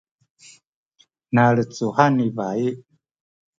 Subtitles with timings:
[1.33, 2.69] nalecuhan ni bayi